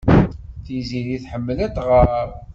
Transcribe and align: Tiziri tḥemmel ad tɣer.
Tiziri 0.63 1.17
tḥemmel 1.23 1.57
ad 1.65 1.71
tɣer. 1.75 2.27